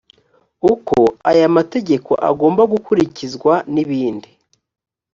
uko 0.73 0.97
aya 1.31 1.47
mategeko 1.57 2.11
agomba 2.29 2.61
gukurikizwa 2.73 3.53
n 3.73 3.75
ibindi 3.83 4.29